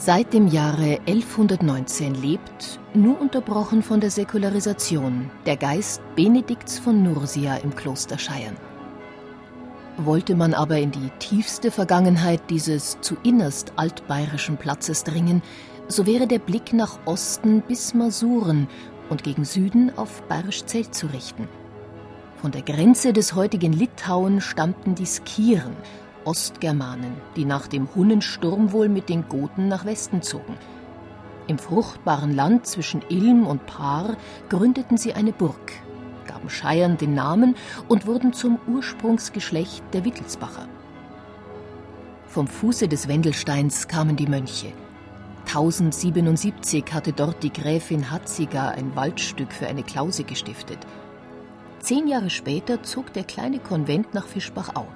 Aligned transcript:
Seit 0.00 0.32
dem 0.32 0.46
Jahre 0.46 1.00
1119 1.06 2.14
lebt, 2.14 2.78
nur 2.94 3.20
unterbrochen 3.20 3.82
von 3.82 3.98
der 3.98 4.12
Säkularisation, 4.12 5.28
der 5.44 5.56
Geist 5.56 6.00
Benedikts 6.14 6.78
von 6.78 7.02
Nursia 7.02 7.56
im 7.56 7.74
Kloster 7.74 8.16
Scheiern. 8.16 8.56
Wollte 9.96 10.36
man 10.36 10.54
aber 10.54 10.78
in 10.78 10.92
die 10.92 11.10
tiefste 11.18 11.72
Vergangenheit 11.72 12.48
dieses 12.48 13.00
zu 13.00 13.16
innerst 13.24 13.72
altbayerischen 13.74 14.56
Platzes 14.56 15.02
dringen, 15.02 15.42
so 15.88 16.06
wäre 16.06 16.28
der 16.28 16.38
Blick 16.38 16.72
nach 16.72 17.00
Osten 17.04 17.62
bis 17.62 17.92
Masuren 17.92 18.68
und 19.10 19.24
gegen 19.24 19.44
Süden 19.44 19.90
auf 19.98 20.22
Bayerisch 20.22 20.64
Zelt 20.64 20.94
zu 20.94 21.08
richten. 21.08 21.48
Von 22.40 22.52
der 22.52 22.62
Grenze 22.62 23.12
des 23.12 23.34
heutigen 23.34 23.72
Litauen 23.72 24.40
stammten 24.40 24.94
die 24.94 25.06
Skieren, 25.06 25.74
Ostgermanen, 26.28 27.14
die 27.36 27.46
nach 27.46 27.68
dem 27.68 27.88
Hunnensturm 27.94 28.72
wohl 28.72 28.90
mit 28.90 29.08
den 29.08 29.30
Goten 29.30 29.66
nach 29.66 29.86
Westen 29.86 30.20
zogen. 30.20 30.58
Im 31.46 31.58
fruchtbaren 31.58 32.34
Land 32.36 32.66
zwischen 32.66 33.00
Ilm 33.08 33.46
und 33.46 33.64
Paar 33.64 34.18
gründeten 34.50 34.98
sie 34.98 35.14
eine 35.14 35.32
Burg, 35.32 35.72
gaben 36.26 36.50
Scheiern 36.50 36.98
den 36.98 37.14
Namen 37.14 37.56
und 37.88 38.06
wurden 38.06 38.34
zum 38.34 38.58
Ursprungsgeschlecht 38.66 39.82
der 39.94 40.04
Wittelsbacher. 40.04 40.68
Vom 42.26 42.46
Fuße 42.46 42.88
des 42.88 43.08
Wendelsteins 43.08 43.88
kamen 43.88 44.16
die 44.16 44.26
Mönche. 44.26 44.74
1077 45.46 46.92
hatte 46.92 47.14
dort 47.14 47.42
die 47.42 47.54
Gräfin 47.54 48.10
Hatziger 48.10 48.72
ein 48.72 48.94
Waldstück 48.94 49.50
für 49.50 49.66
eine 49.66 49.82
Klause 49.82 50.24
gestiftet. 50.24 50.80
Zehn 51.80 52.06
Jahre 52.06 52.28
später 52.28 52.82
zog 52.82 53.14
der 53.14 53.24
kleine 53.24 53.60
Konvent 53.60 54.12
nach 54.12 54.26
Fischbachau 54.26 54.86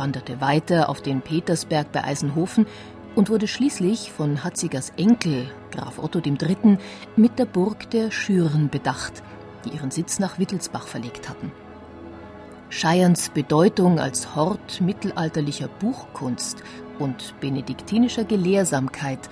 wanderte 0.00 0.40
weiter 0.40 0.88
auf 0.88 1.02
den 1.02 1.20
Petersberg 1.20 1.92
bei 1.92 2.02
Eisenhofen 2.02 2.66
und 3.14 3.28
wurde 3.28 3.46
schließlich 3.46 4.10
von 4.10 4.42
Hatzigers 4.42 4.94
Enkel, 4.96 5.50
Graf 5.70 5.98
Otto 5.98 6.20
III., 6.20 6.78
mit 7.16 7.38
der 7.38 7.44
Burg 7.44 7.90
der 7.90 8.10
Schüren 8.10 8.70
bedacht, 8.70 9.22
die 9.64 9.76
ihren 9.76 9.90
Sitz 9.90 10.18
nach 10.18 10.38
Wittelsbach 10.38 10.86
verlegt 10.86 11.28
hatten. 11.28 11.52
Scheierns 12.70 13.28
Bedeutung 13.28 14.00
als 14.00 14.34
Hort 14.34 14.80
mittelalterlicher 14.80 15.68
Buchkunst 15.68 16.62
und 16.98 17.38
benediktinischer 17.40 18.24
Gelehrsamkeit, 18.24 19.28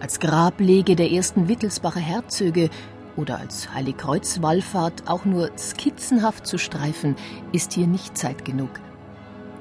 als 0.00 0.18
Grablege 0.18 0.96
der 0.96 1.12
ersten 1.12 1.46
Wittelsbacher 1.46 2.00
Herzöge 2.00 2.70
oder 3.14 3.38
als 3.38 3.72
Heiligkreuzwallfahrt 3.72 5.04
auch 5.06 5.24
nur 5.24 5.50
skizzenhaft 5.56 6.44
zu 6.44 6.58
streifen, 6.58 7.14
ist 7.52 7.72
hier 7.72 7.86
nicht 7.86 8.18
Zeit 8.18 8.44
genug. 8.44 8.70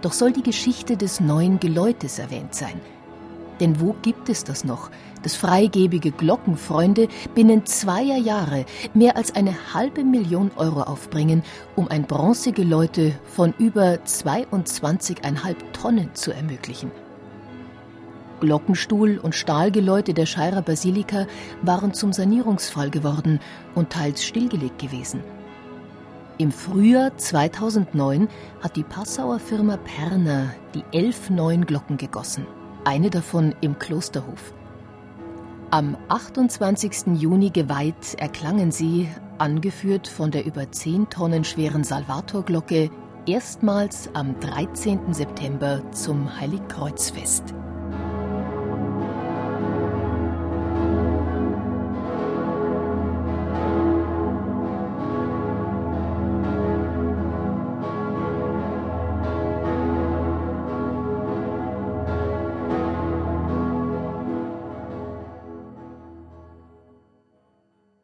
Doch 0.01 0.13
soll 0.13 0.31
die 0.31 0.43
Geschichte 0.43 0.97
des 0.97 1.19
neuen 1.19 1.59
Geläutes 1.59 2.19
erwähnt 2.19 2.53
sein. 2.53 2.79
Denn 3.59 3.81
wo 3.81 3.95
gibt 4.01 4.29
es 4.29 4.43
das 4.43 4.63
noch, 4.63 4.91
dass 5.23 5.35
freigebige 5.35 6.11
Glockenfreunde 6.11 7.07
binnen 7.33 7.65
zweier 7.65 8.17
Jahre 8.17 8.65
mehr 8.93 9.17
als 9.17 9.35
eine 9.35 9.73
halbe 9.73 10.03
Million 10.03 10.51
Euro 10.55 10.83
aufbringen, 10.83 11.43
um 11.75 11.87
ein 11.87 12.03
Bronzegeläute 12.03 13.13
von 13.25 13.53
über 13.57 13.95
22,5 14.05 15.55
Tonnen 15.73 16.11
zu 16.13 16.31
ermöglichen? 16.31 16.91
Glockenstuhl 18.39 19.17
und 19.17 19.33
Stahlgeläute 19.33 20.13
der 20.13 20.27
Scheirer 20.27 20.61
Basilika 20.61 21.25
waren 21.63 21.95
zum 21.95 22.13
Sanierungsfall 22.13 22.91
geworden 22.91 23.39
und 23.73 23.89
teils 23.89 24.23
stillgelegt 24.23 24.77
gewesen. 24.77 25.23
Im 26.39 26.51
Frühjahr 26.51 27.17
2009 27.17 28.27
hat 28.61 28.75
die 28.75 28.83
Passauer 28.83 29.39
Firma 29.39 29.77
Perner 29.77 30.53
die 30.75 30.83
elf 30.91 31.31
neuen 31.31 31.65
Glocken 31.65 31.97
gegossen, 31.97 32.45
eine 32.83 33.09
davon 33.09 33.55
im 33.61 33.79
Klosterhof. 33.79 34.53
Am 35.71 35.97
28. 36.09 37.15
Juni 37.15 37.49
geweiht 37.49 38.13
erklangen 38.19 38.71
sie, 38.71 39.09
angeführt 39.39 40.07
von 40.07 40.29
der 40.29 40.45
über 40.45 40.71
10 40.71 41.09
Tonnen 41.09 41.43
schweren 41.43 41.83
Salvatorglocke, 41.83 42.91
erstmals 43.25 44.11
am 44.13 44.39
13. 44.39 45.15
September 45.15 45.81
zum 45.91 46.39
Heiligkreuzfest. 46.39 47.55